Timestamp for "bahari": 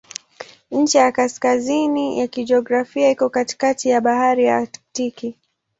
4.01-4.45